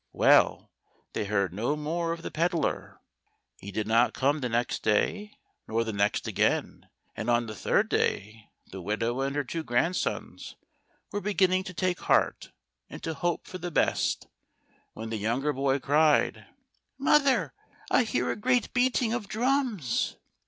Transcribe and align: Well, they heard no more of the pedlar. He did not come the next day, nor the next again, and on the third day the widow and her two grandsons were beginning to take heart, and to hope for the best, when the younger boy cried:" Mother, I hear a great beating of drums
Well, 0.13 0.71
they 1.13 1.25
heard 1.25 1.53
no 1.53 1.75
more 1.75 2.11
of 2.11 2.23
the 2.23 2.31
pedlar. 2.31 2.99
He 3.59 3.71
did 3.71 3.85
not 3.85 4.15
come 4.15 4.39
the 4.39 4.49
next 4.49 4.81
day, 4.81 5.37
nor 5.67 5.83
the 5.83 5.93
next 5.93 6.27
again, 6.27 6.89
and 7.15 7.29
on 7.29 7.45
the 7.45 7.53
third 7.53 7.87
day 7.87 8.49
the 8.65 8.81
widow 8.81 9.21
and 9.21 9.35
her 9.35 9.43
two 9.43 9.63
grandsons 9.63 10.55
were 11.11 11.21
beginning 11.21 11.65
to 11.65 11.73
take 11.75 11.99
heart, 11.99 12.51
and 12.89 13.03
to 13.03 13.13
hope 13.13 13.45
for 13.45 13.59
the 13.59 13.69
best, 13.69 14.25
when 14.93 15.11
the 15.11 15.17
younger 15.17 15.53
boy 15.53 15.77
cried:" 15.77 16.47
Mother, 16.97 17.53
I 17.91 18.01
hear 18.01 18.31
a 18.31 18.35
great 18.35 18.73
beating 18.73 19.13
of 19.13 19.27
drums 19.27 20.17